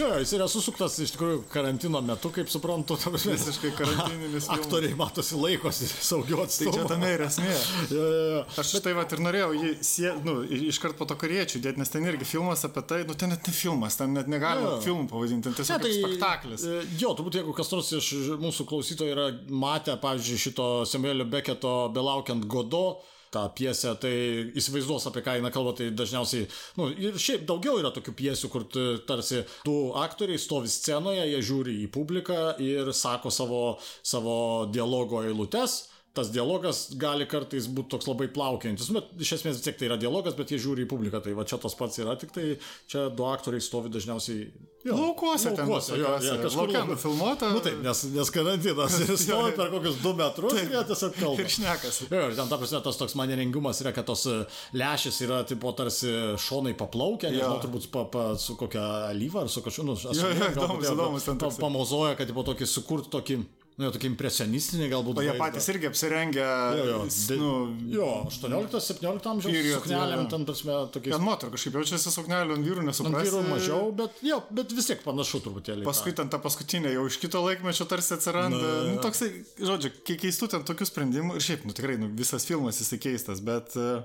[0.00, 2.98] Jo, jis yra susuktas iš tikrųjų karantino metu, kaip suprantu.
[3.00, 4.50] Visiškai karantininis.
[4.56, 6.74] Aktoriai matosi laikosi saugiau atstovų.
[6.74, 7.54] Tai čia tame ir esmė.
[7.90, 8.42] jo, jo, jo.
[8.60, 8.84] Aš bet...
[8.86, 12.28] tai va ir norėjau jį sie, nu, iškart po to koriečių dėti, nes ten irgi
[12.28, 15.78] filmas apie tai, nu ten net ne filmas, ten net negalima filmų pavadinti, ten tiesiog
[15.78, 16.66] ne, tai, spektaklis.
[16.66, 21.74] E, jo, turbūt jeigu kas nors iš mūsų klausytojų yra matę, pavyzdžiui, šito Samuelio Beketo
[21.94, 24.12] Belaukiant Godo, tą piesę, tai
[24.58, 28.50] įsivaizduos apie ką eina kalba, tai dažniausiai, na, nu, ir šiaip daugiau yra tokių piesių,
[28.50, 28.66] kur
[29.06, 33.62] tarsi du aktoriai stovi scenoje, jie žiūri į publiką ir sako savo,
[34.02, 34.36] savo
[34.74, 35.84] dialogo eilutes
[36.20, 40.00] tas dialogas gali kartais būti toks labai plaukiantis, bet iš esmės vis tiek tai yra
[40.00, 42.50] dialogas, bet jie žiūri į publiką, tai va čia tas pats yra, tik tai
[42.90, 47.50] čia du aktoriai stovi dažniausiai Jo, laukuose, laukuose, ten, jo, jo, kažkur laukia nufilmuota.
[47.52, 48.94] Nu, taip, nes, nes karantinas
[49.26, 51.44] stovi per kokius du metrus taip, ir jie tiesiog kalba.
[51.44, 51.98] Ir šnekas.
[52.06, 54.38] Jo, ir ten ta prasme tas toks manierengumas yra, kad tos e,
[54.80, 59.60] lęšis yra, tipo, tarsi šonai paplaukia, nežinau, turbūt pa, pa, su kokia alyva ar su
[59.66, 61.44] kažkokiu, nu, aš žinau, įdomus ten.
[61.60, 63.42] Pamozoja, kad, tipo, tokį sukurt tokį
[63.80, 65.22] Nu, jau tokie impresionistinė galbūt.
[65.22, 66.42] O jie patys irgi apsirengę.
[66.76, 67.52] Jo, jo, de, nu,
[67.94, 71.14] jo 18-17 amžiaus suknelėm, ten prasme, tokie.
[71.14, 73.16] Ten moterų kažkaip jaučiasi suknelė ant vyrų, nesuprasi.
[73.16, 75.86] Ant vyrų mažiau, bet, jo, bet vis tiek panašu truputėlį.
[75.88, 78.60] Paskui ten ta paskutinė jau iš kito laikmečio tarsi atsiranda.
[78.60, 81.40] Na, nu, toksai, žodžiu, keistų ten tokių sprendimų.
[81.40, 83.80] Ir šiaip, nu tikrai, nu, visas filmas jisai keistas, bet...
[83.80, 84.04] Uh,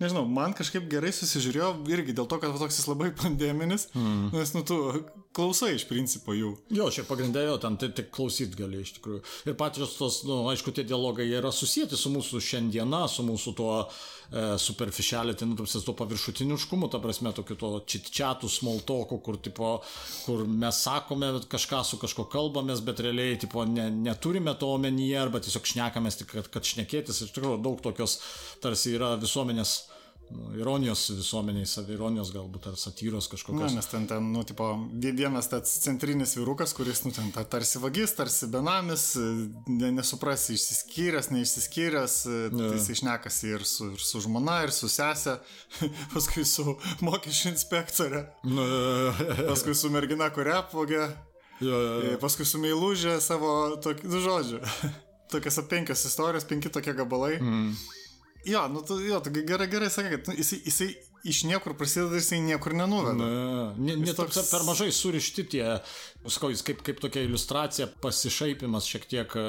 [0.00, 4.30] nežinau, man kažkaip gerai susižiūrėjau irgi dėl to, kad toks jis labai pandeminis, mm.
[4.34, 4.78] nes, nu, tu
[5.36, 6.54] klausai iš principo jų.
[6.74, 9.20] Jo, šiaip pagrindė jo, ten tai tik klausyt gali iš tikrųjų.
[9.46, 13.74] Ir patys tos, nu, aišku, tie dialogai yra susijęti su mūsų šiandiena, su mūsų tuo
[13.84, 19.70] e, superficiality, nu, tarsi tuo paviršutiniškumu, ta prasme, tokiu to čitčiatų, smoltokų, kur, tipo,
[20.24, 25.44] kur mes sakome kažką su kažko kalbamės, bet realiai, tipo, ne, neturime to omenyje, arba
[25.44, 27.22] tiesiog šnekamės tik, kad, kad šnekėtis.
[27.28, 28.18] Iš tikrųjų, daug tokios
[28.64, 29.78] tarsi yra visuomenės
[30.30, 33.72] nu, ironijos visuomeniai, savironijos galbūt ar satyros kažkokios.
[33.72, 37.82] Na, nes ten, ten, nu, tipo, vienas tas centrinis vyrukas, kuris, nu, ten ta, tarsi
[37.82, 39.06] vagis, tarsi benamis,
[39.66, 42.50] ne, nesuprasi, išsiskyręs, neišsiskyręs, ja.
[42.54, 45.38] tai jis išnekasi ir su, ir su žmona, ir su sesė,
[46.14, 48.66] paskui su mokesčių inspektorė, nu,
[49.44, 51.04] paskui su mergina, kurią apvogė,
[51.60, 52.18] ja, ja, ja.
[52.22, 54.62] paskui su meilužė savo, tokį, nu, žodžiu.
[55.30, 57.36] Tokios penkios istorijos, penki tokie gabalai.
[57.38, 57.74] Mm.
[58.44, 62.16] Jo, nu, tu, jo, tu gerai, gerai sakai, kad nu, jisai, jisai iš niekur prasideda,
[62.20, 63.14] jisai niekur nenuveda.
[63.18, 64.38] Na, ne, ne toks...
[64.50, 65.64] per mažai surišti tie,
[66.26, 69.44] sakau, jis kaip, kaip tokia iliustracija, pasišaipimas šiek tiek e,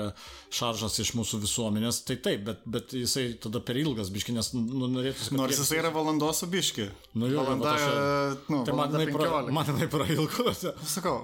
[0.54, 4.90] šaržas iš mūsų visuomenės, tai taip, bet, bet jisai tada per ilgas biški, nes nu,
[4.92, 5.36] norėtųsi...
[5.38, 6.88] Nors jisai yra valandos su biški.
[7.16, 10.56] Nu, jo, Valanda, aš, nu, tai man jinai pra, man prailgo.
[10.88, 11.16] Sakau,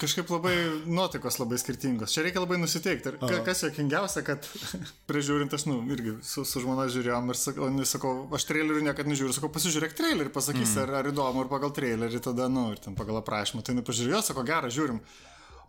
[0.00, 0.54] kažkaip labai
[0.86, 2.14] nuotaikos labai skirtingos.
[2.14, 3.14] Čia reikia labai nusiteikti.
[3.30, 4.46] Ir kas jokingiausia, kad
[5.10, 9.34] prižiūrint aš, nu, irgi su, su žmona žiūrėjom ir sakau, sakau aš trailerių niekada nežiūriu,
[9.36, 9.50] sakau,
[9.84, 10.82] pasižiūrėk trailerį, pasakys, mm.
[10.82, 14.44] ar, ar įdomu, ir pagal trailerį tada, nu, ir ten pagal aprašymą, tai nepažiūrėjau, sako,
[14.44, 15.00] gerą, žiūrim.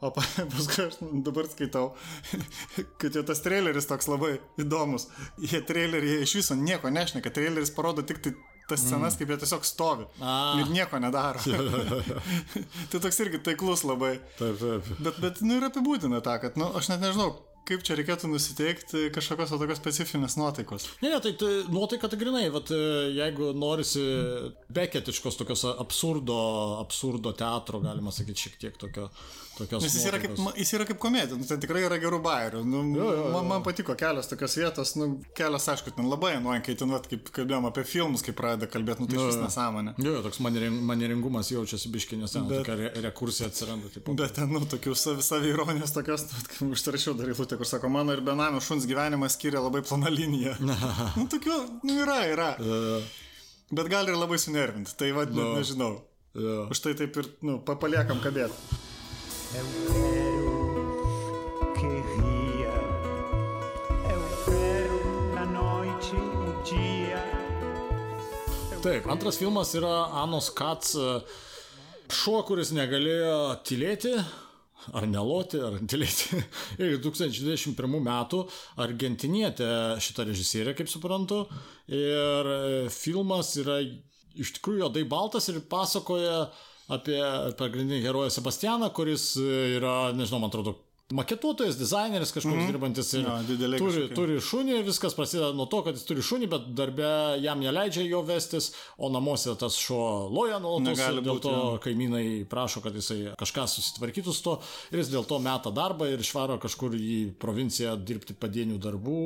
[0.04, 0.12] O
[0.52, 1.94] paskui aš dabar skaitau,
[3.00, 5.08] kad jau tas traileris toks labai įdomus.
[5.40, 9.20] Jie trailerį iš viso nieko nešneka, traileris parodo tik tai tas scenas, mm.
[9.20, 10.56] kaip jie tiesiog stovi A.
[10.60, 11.40] ir nieko nedaro.
[12.92, 14.18] tai toks irgi taiklus labai.
[14.40, 14.90] Taip, taip.
[15.00, 17.36] Bet, bet, nu ir apibūdina tą, kad, nu, aš net nežinau,
[17.68, 20.90] kaip čia reikėtų nusiteikti kažkokios tokios specifinės nuotaikos.
[21.04, 22.72] Ne, ne, tai, tai nuotaika tai grinai, vat,
[23.16, 24.04] jeigu norisi
[24.76, 26.38] beketiškos tokios absurdo,
[26.82, 29.10] absurdo teatro, galima sakyti, šiek tiek tokio
[29.56, 32.62] Tokios Nes jis yra, kaip, jis yra kaip komedija, nu, ten tikrai yra gerų bairių.
[32.68, 33.28] Nu, jo, jo, jo.
[33.32, 37.08] Man, man patiko kelios tokios vietos, nu, kelios, aišku, ten labai nuoja, kai ten, vat,
[37.12, 39.96] kaip kalbėjom apie filmus, kai pradeda kalbėti, nu, tai iš nesąmonė.
[40.04, 43.92] Jo, jo, toks maniering, manieringumas jaučiasi biškinės, ten bet, re, rekursija atsiranda.
[43.96, 46.28] Taip, bet ten, nu, tokių sav, savironijos tokios,
[46.60, 50.56] nu, užtarašiau dar įlūtę, kur sako, mano ir benamio šuns gyvenimas skiria labai plona linija.
[51.20, 52.50] nu, tokių, nu, yra, yra.
[53.72, 55.54] Bet gali ir labai sunervinti, tai vad, no.
[55.58, 55.94] nežinau.
[56.36, 56.68] Yeah.
[56.72, 58.84] Už tai taip ir, nu, paliekam kabėti.
[59.56, 62.76] Eu quero que ria,
[64.12, 65.00] eu quero
[65.32, 67.24] na noite o dia.
[68.84, 70.98] Taip, antras filmas yra Anos Kats
[72.12, 74.14] šuo, kuris negalėjo tylėti,
[74.94, 76.42] ar neloti, ar tylėti.
[76.82, 78.44] Ir 2021 metų
[78.86, 79.70] argentinietė
[80.04, 81.46] šitą režisierę, kaip suprantu.
[81.90, 82.52] Ir
[82.94, 83.80] filmas yra
[84.36, 86.48] iš tikrųjų juodai baltas ir pasakoja
[86.92, 87.18] apie
[87.58, 90.76] pagrindinį heroją Sebastianą, kuris yra, nežinau, man atrodo,
[91.14, 94.16] maketuotojas, dizaineris kažkoks mm dirbantis ir ja, turi, kažkokie.
[94.18, 97.10] turi šunį, viskas prasideda nuo to, kad jis turi šunį, bet darbė
[97.44, 101.76] jam neleidžia jo vestis, o namuose tas šuo loja nuolatos, dėl to ja.
[101.86, 104.56] kaimynai prašo, kad jisai kažką susitvarkytų su to
[104.92, 109.22] ir jis dėl to meta darbą ir išvaro kažkur į provinciją dirbti padienių darbų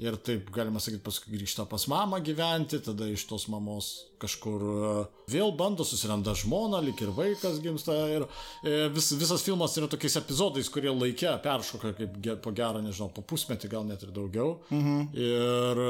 [0.00, 4.92] Ir taip, galima sakyti, paskui grįžta pas mamą gyventi, tada iš tos mamos kažkur e,
[5.32, 7.96] vėl bando, susiranda žmoną, lik ir vaikas gimsta.
[8.08, 13.10] Ir e, vis, visas filmas yra tokiais epizodais, kurie laikė peršoka kaip po gerą, nežinau,
[13.12, 14.56] po pusmetį, gal net ir daugiau.
[14.72, 15.10] Mhm.
[15.20, 15.82] Ir,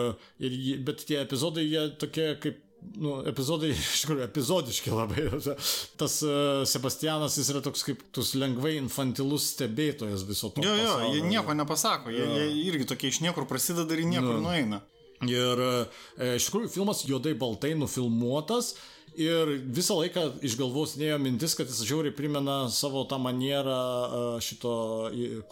[0.43, 2.67] ir, bet tie epizodai, jie tokie kaip
[3.01, 5.27] nu, epizodai iš tikrųjų epizodiški labai.
[6.01, 10.65] Tas uh, Sebastianas jis yra toks kaip tus lengvai infantilus stebėtojas viso to.
[10.65, 11.13] Jo, jo, pasaulio.
[11.17, 14.49] jie nieko nepasako, jie, jie irgi tokie iš niekur prasideda ir niekur nu.
[14.49, 14.83] nueina.
[15.29, 18.73] Ir e, iš tikrųjų filmas juodai baltai nufilmuotas
[19.21, 24.73] Ir visą laiką iš galvos nėjo mintis, kad jis žiauriai primena savo tą manierą šito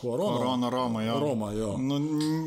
[0.01, 0.39] Kuorono.
[0.39, 1.17] Kuorono Romą, jo.
[1.21, 1.71] Romą, jo.
[1.83, 1.99] Nu,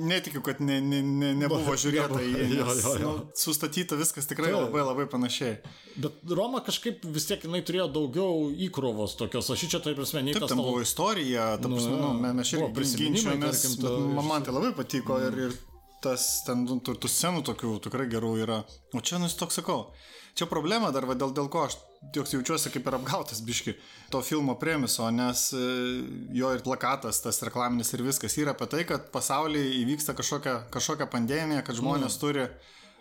[0.09, 2.47] netikiu, kad ne, ne, ne, nebuvo žiūrėta į jį.
[2.57, 3.13] Jo, jo, jo.
[3.19, 4.63] Nu, sustatyta viskas tikrai tai.
[4.63, 5.59] labai labai panašiai.
[6.01, 9.51] Bet Roma kažkaip vis tiek jinai turėjo daugiau įkrovos tokios.
[9.53, 10.49] Aš čia, tai prasme, nei tas.
[10.49, 13.67] Ten buvo istorija, ta prasme, nu, nu, mes irgi prisiminčiamės.
[14.17, 15.27] Man tai labai patiko mm.
[15.29, 15.59] ir, ir
[16.01, 18.63] tas ten tų, tų scenų tokių tikrai gerų yra.
[18.97, 19.91] O čia, nu, jis toks sakau.
[20.37, 21.77] Čia problema dar, va, dėl, dėl ko aš
[22.15, 23.75] toks jaučiuosi kaip ir apgautas biški
[24.13, 25.63] to filmo premiso, nes e,
[26.33, 31.09] jo ir plakatas, tas reklaminis ir viskas yra apie tai, kad pasaulyje įvyksta kažkokia, kažkokia
[31.11, 32.21] pandemija, kad žmonės mm.
[32.23, 32.47] turi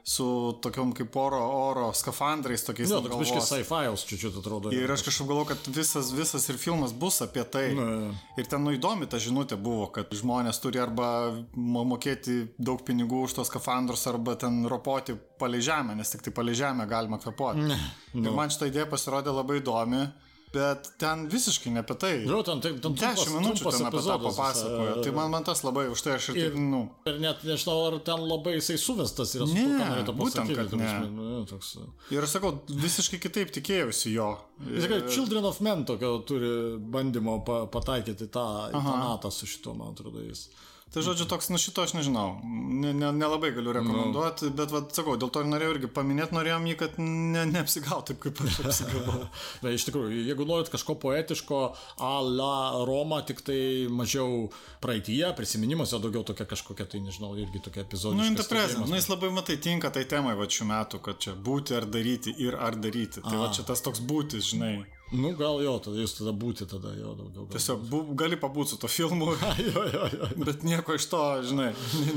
[0.04, 2.90] su tokiom kaip oro, oro skafandrais tokiais.
[2.90, 4.72] Ne, toks biškis sci-fi'aus čiūčiut atrodo.
[4.74, 7.66] Ir aš kažkaip galvoju, kad visas, visas ir filmas bus apie tai.
[7.76, 8.12] Ne.
[8.40, 11.10] Ir ten nu įdomi ta žinutė buvo, kad žmonės turi arba
[11.54, 16.56] mokėti daug pinigų už tos skafandrus, arba ten ropoti palei žemę, nes tik tai palei
[16.58, 17.68] žemę galima kvepuoti.
[17.70, 17.78] Ne.
[18.14, 18.34] Ir nu.
[18.36, 20.04] man šitą idėją pasirodė labai įdomi.
[20.50, 22.12] Bet ten visiškai ne apie tai.
[22.26, 24.96] Jo, ten, ten, ten 10 minučių ten apie tą papasakojo.
[25.04, 26.80] Tai man, man tas labai už tai aš ir, ir, nu.
[27.06, 29.46] ir net nežinau, ar ten labai jisai suvestas yra.
[29.54, 29.66] Ne,
[30.08, 30.90] su būtent, kad ne.
[31.14, 31.76] Nu, toks...
[32.10, 34.32] Ir aš sakau, visiškai kitaip tikėjausi jo.
[34.66, 36.50] Jis kaip Children of Men tokio turi
[36.82, 40.48] bandymo pataikyti tą, tą natą su šituo, man atrodo, jis.
[40.90, 44.55] Tai žodžiu, toks, nu šito aš nežinau, nelabai ne, ne galiu rekomenduoti, no.
[44.59, 48.18] bet, va, sakau, dėl to ir norėjau irgi paminėti, norėjom jį, kad ne, neapsigautų taip,
[48.24, 49.20] kaip aš apsigavau.
[49.62, 51.61] Bet iš tikrųjų, jeigu norit kažko poetiško,
[52.03, 54.48] a la Roma, tik tai mažiau
[54.83, 58.24] praeitie, prisiminimuose, daugiau tokia kažkokia, tai nežinau, irgi tokia epizodė.
[58.24, 61.79] Nu, interprezent, nu jis labai matai tinka tai temai va šių metų, kad čia būti
[61.79, 63.22] ar daryti ir ar daryti.
[63.22, 63.44] Tai a.
[63.44, 64.81] va čia tas toks būtis, žinai.
[65.11, 67.49] Nu, gal jo, tada jūs tada būti tada jo daugiau.
[67.51, 69.33] Tiesiog bu, gali pabūti su to filmu.
[69.66, 70.31] jo, jo, jo.
[70.38, 71.73] Bet nieko iš to, žinai,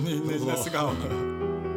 [0.06, 1.73] nesigauna.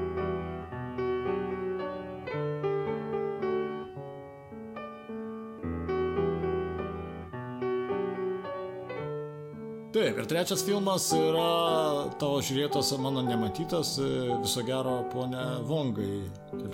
[9.96, 13.94] Taip, ir trečias filmas yra tavo žiūrėtas, mano nematytas,
[14.42, 16.18] viso gero ponė Vongai.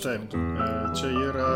[0.02, 0.66] Taip, e,
[0.98, 1.46] čia yra...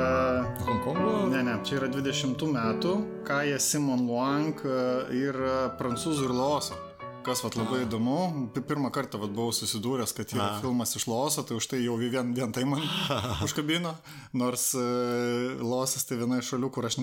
[0.62, 1.16] Hongkongo?
[1.32, 2.94] Ne, ne, čia yra 20 metų,
[3.26, 4.78] Kaja Simon Luang e,
[5.18, 5.42] ir
[5.82, 6.78] prancūzų ir Laoso.
[7.26, 7.88] Kas vat labai A.
[7.88, 8.16] įdomu,
[8.54, 10.62] pirmą kartą vat buvau susidūręs, kad yra A.
[10.62, 12.86] filmas iš Laoso, tai už tai jau vien, vien tai man
[13.48, 13.96] užkabino,
[14.38, 17.02] nors uh, Laosas tai viena iš šalių, kur aš,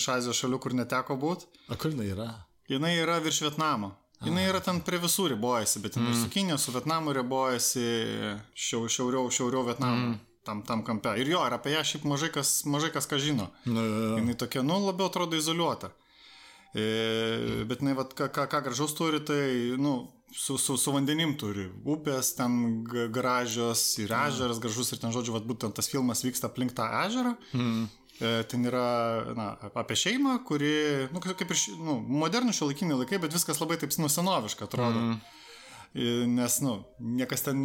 [0.00, 1.52] iš Azijos šalių, kur neteko būti.
[1.68, 2.32] A kur jinai yra?
[2.70, 3.92] Jinai yra virš Vietnamo.
[4.24, 6.16] Jinai yra ten prie visų ribojasi, bet mm.
[6.20, 7.84] su Kinė, su Vietnamu ribojasi
[8.52, 10.10] šiau, šiauriau, šiauriau Vietnamu.
[10.10, 10.18] Mm.
[10.44, 11.12] Tam, tam kampe.
[11.20, 13.50] Ir jo, ir apie ją šiaip mažai kas, mažai kas ką žino.
[13.68, 13.82] Ja.
[14.16, 15.90] Jinai tokia, nu, labiau atrodo izoliuota.
[16.72, 19.42] E, bet jinai, vat, ką, ką, ką gražaus turi, tai,
[19.80, 19.94] nu,
[20.32, 21.66] su, su, su vandenim turi.
[21.84, 26.72] Upės ten gražios ir ežeras gražus ir ten, žodžiu, vat, būtent tas filmas vyksta aplink
[26.76, 27.34] tą ežerą.
[27.52, 27.88] Mm.
[28.20, 28.86] Ten yra
[29.36, 30.72] na, apie šeimą, kuri,
[31.14, 35.04] nu, kaip ir nu, modernų šio laikiniai laikai, bet viskas labai taip nusenoviška atrodo.
[35.06, 35.20] Mm.
[36.36, 37.62] Nes, nu, niekas ten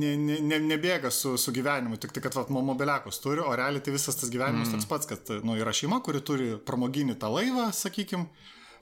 [0.00, 3.80] ne, ne, ne, nebėga su, su gyvenimu, tik tai, kad vat, mobiliakus turi, o realiai
[3.84, 4.74] tai visas tas gyvenimas mm.
[4.74, 8.26] toks pats, kad nu, yra šeima, kuri turi pramoginį tą laivą, sakykim,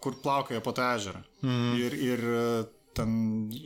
[0.02, 1.22] kur plaukioja po tą ežerą.
[1.44, 1.70] Mm.
[1.84, 2.24] Ir, ir
[2.98, 3.12] ten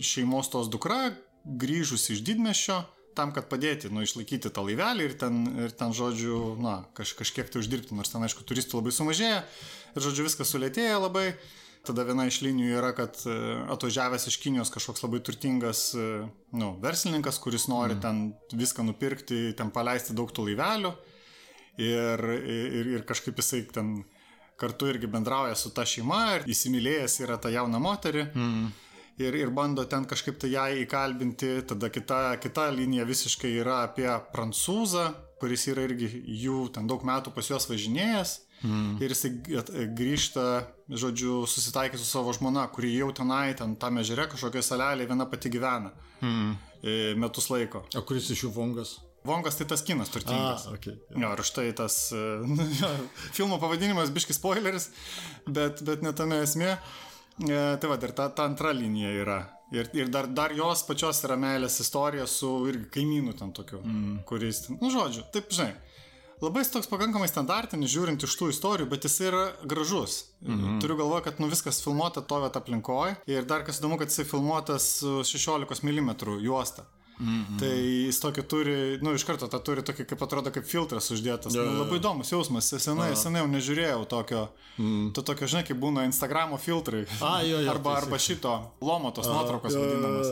[0.05, 1.15] šeimos tos dukra
[1.45, 2.83] grįžus iš didmešio
[3.17, 7.51] tam, kad padėti, nu, išlaikyti tą laivelį ir ten, ir ten žodžiu, na, kaž, kažkiek
[7.51, 11.33] tai uždirbti, nors ten, aišku, turistų labai sumažėja ir, žodžiu, viskas sulėtėja labai.
[11.85, 13.33] Tada viena iš linijų yra, kad e,
[13.75, 16.23] atvažiavęs iš Kinijos kažkoks labai turtingas, e,
[16.57, 18.01] nu, verslininkas, kuris nori mm.
[18.01, 20.95] ten viską nupirkti, ten paleisti daug tų laivelių
[21.85, 23.99] ir, ir, ir kažkaip jisai ten
[24.57, 28.27] kartu irgi bendrauja su ta šeima ir įsimylėjęs yra tą jauną moterį.
[28.33, 28.73] Mm
[29.19, 31.53] ir, ir bando ten kažkaip tai ją įkalbinti.
[31.71, 35.07] Tada kita, kita linija visiškai yra apie prancūzą,
[35.43, 36.11] kuris yra irgi
[36.45, 38.41] jų ten daug metų pas juos važinėjęs.
[38.65, 38.93] Mm.
[39.03, 39.31] Ir jisai
[39.97, 40.45] grįžta,
[40.89, 45.53] žodžiu, susitaikė su savo žmona, kuri jau tenai, ten tame žere kažkokioje salelėje viena pati
[45.53, 45.93] gyvena.
[46.25, 46.55] Mm.
[47.21, 47.85] Metus laiko.
[47.97, 48.99] O kuris iš jų vongas?
[49.25, 50.67] Vongas tai tas kinas turtingas.
[50.69, 51.21] A, okay, ja.
[51.23, 52.91] jo, ir štai tas jo,
[53.37, 54.91] filmo pavadinimas, biški spoileris,
[55.49, 56.75] bet, bet ne tame esmė.
[57.43, 59.41] E, tai va, ir ta, ta antra linija yra.
[59.75, 64.21] Ir, ir dar, dar jos pačios yra meilės istorija su irgi kaimynu ten tokiu, mm.
[64.29, 65.73] kuris, nu žodžiu, taip žinai.
[66.43, 70.17] Labai toks pakankamai standartinis, žiūrint iš tų istorijų, bet jis yra gražus.
[70.43, 70.81] Mm -hmm.
[70.83, 73.15] Turiu galvoje, kad nu viskas filmuota to vietą aplinkoje.
[73.27, 76.11] Ir dar kas įdomu, kad jis filmuotas 16 mm
[76.43, 76.85] juosta.
[77.19, 77.59] Mm -hmm.
[77.59, 77.75] Tai
[78.07, 81.55] jis tokį turi, nu iš karto tą turi tokį, kaip atrodo, kaip filtras uždėtas.
[81.55, 83.19] Yeah, nu, labai įdomus jausmas, senai, uh.
[83.19, 84.49] senai jau nežiūrėjau tokio,
[84.79, 85.13] mm.
[85.15, 87.05] to tokio, žinai, kaip būna Instagramo filtrai.
[87.21, 90.27] A, jo, jo, arba, arba šito, lomo tos nuotraukos vadinamas.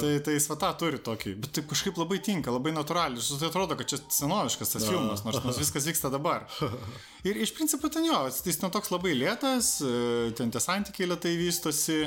[0.00, 3.38] Tai, tai jis va tą turi tokį, bet taip kažkaip labai tinka, labai natūraliai.
[3.40, 6.48] Tai atrodo, kad čia senoviškas tas filmas, nors, nors viskas vyksta dabar.
[7.28, 11.36] Ir iš principo ten jo, jis ten toks labai lėtas, e, ten tie santykiai lietai
[11.36, 12.06] vystosi.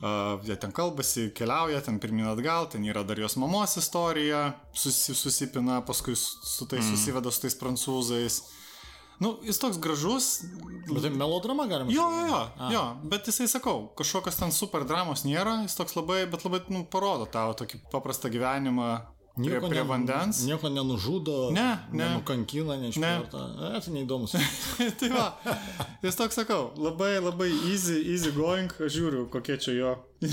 [0.00, 5.12] Uh, jie ten kalbasi, keliauja, ten pirmin atgal, ten yra dar jos mamos istorija, susi,
[5.12, 6.94] susipina, paskui su tais mm.
[6.94, 8.38] susiveda su tais prancūzais.
[9.20, 10.30] Nu, jis toks gražus.
[10.88, 12.70] Bet tai melodrama galima jo, jo, jo, A.
[12.72, 16.86] jo, bet jisai sakau, kažkokios ten super dramos nėra, jis toks labai, bet labai, nu,
[16.88, 18.94] parodo tavo tokį paprastą gyvenimą,
[19.40, 20.42] Nieko prie, prie vandens.
[20.44, 22.04] Nieko nenužudo, ne, ne.
[22.04, 23.42] nenukankina, neišmeta.
[23.56, 23.72] Ne.
[23.76, 24.36] E, tai neįdomus.
[25.00, 25.26] tai va,
[26.04, 29.94] jis toks sakau, labai labai easy, easy going, aš žiūriu, kokie čia jo.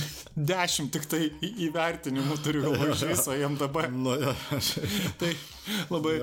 [0.51, 1.21] Dešimt tik tai
[1.67, 3.87] įvertinimų turiu galvoje iš viso jam dabar.
[3.93, 4.35] Nu, ja.
[5.21, 5.31] tai
[5.93, 6.17] labai,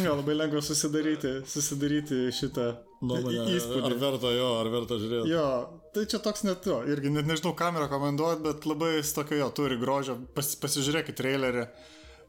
[0.00, 2.72] ja, labai lengva susidaryti, susidaryti šitą
[3.04, 3.44] nuomonę.
[3.56, 3.84] Įspūdį.
[3.90, 5.32] Ar verta jo, ar verta žiūrėti.
[5.32, 5.46] Jo,
[5.94, 9.80] tai čia toks net jo, irgi net nežinau kamerą komentuoti, bet labai tokio jo turi
[9.80, 11.68] grožio, Pas, pasižiūrėkit trailerį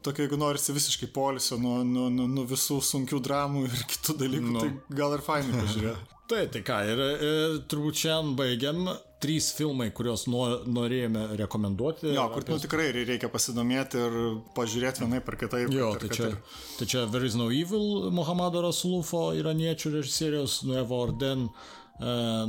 [0.04, 4.50] tokio, jeigu norisi visiškai polisio nuo, nuo, nuo, nuo visų sunkių dramų ir kitų dalykų,
[4.56, 4.64] nu.
[4.64, 6.10] tai gal ir fainai pažiūrėti.
[6.32, 8.84] tai, tai ką, ir, ir turbūt šiandien baigiam.
[9.22, 12.08] Trys filmai, kuriuos norėjome rekomenduoti.
[12.10, 12.56] Jo, kur apie...
[12.56, 14.16] nu, tikrai reikia pasidomėti ir
[14.56, 15.70] pažiūrėti vienai per kitaip.
[15.70, 16.56] Jo, tai čia, ir...
[16.80, 21.81] tai čia There is no evil Muhammado Rasulufo iraniečių režisierius, Nuevo Orden E,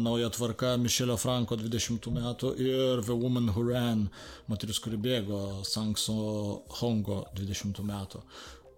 [0.01, 4.07] nauja tvarka Mišelio Franko 20 metų ir The Woman Who Ran,
[4.49, 8.23] moteris, kuri bėgo Sangso Hongo 20 metų.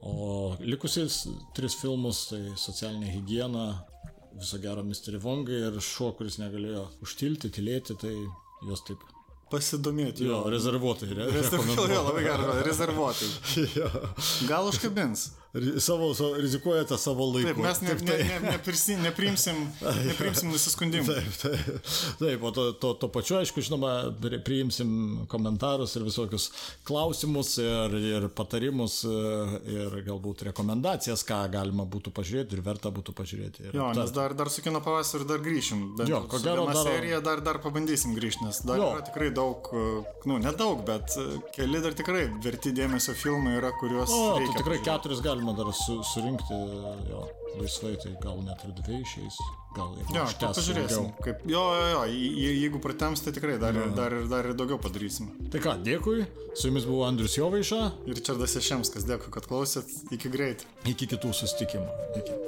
[0.06, 1.24] O likusiais
[1.58, 3.66] tris filmus tai socialinė hygiena,
[4.36, 8.14] viso gero Mystery Vongai ir šuo, kuris negalėjo užtilti, tylėti, tai
[8.68, 9.02] jos taip
[9.52, 10.28] pasidomėti.
[10.28, 11.10] Jo, rezervuotai.
[11.16, 13.32] Re, rezervuotai, jo, labai gerai, rezervuotai.
[13.80, 13.90] jo.
[14.50, 15.30] Gal užkabins
[15.80, 17.48] savo, savo, rizikuojate savo laiku.
[17.48, 18.18] Taip, mes ne, taip, tai...
[18.18, 19.62] ne, ne, neprisi, nepriimsim,
[20.10, 21.16] nepriimsim nusiskundimų.
[21.16, 23.94] Taip, taip, taip, o to, to, to pačiu, aišku, žinoma,
[24.46, 26.50] priimsim komentarus ir visokius
[26.88, 33.70] klausimus ir, ir patarimus ir galbūt rekomendacijas, ką galima būtų pažiūrėti ir verta būtų pažiūrėti.
[33.70, 35.86] Ir jo, nes dar, dar su kino pavasariu dar grįšim.
[36.10, 36.82] Jo, ko gero, dar...
[36.86, 38.92] seriją dar, dar pabandysim grįžti, nes dar jo.
[38.96, 39.70] yra tikrai daug,
[40.30, 41.16] nu, nedaug, bet
[41.56, 44.12] keli dar tikrai verti dėmesio filmai yra, kuriuos...
[44.16, 46.54] O, tikrai keturis galima galima dar su, surinkti
[47.10, 47.28] jo,
[47.60, 49.38] laisvai, tai gal net ir dvi išeis.
[49.76, 51.12] Gal ir jo, pažiūrėsim.
[51.22, 53.86] Kaip, jo, jo, jo, jeigu pratems, tai tikrai dar, ja.
[53.96, 55.30] dar, dar ir daugiau padarysim.
[55.54, 56.26] Tai ką, dėkui.
[56.56, 57.82] Su jumis buvo Andrius Jovaiša.
[58.10, 59.92] Ir Čardas Ješemskas, dėkui, kad klausėt.
[60.16, 60.66] Iki greit.
[60.88, 62.12] Iki kitų susitikimų.
[62.22, 62.42] Iki.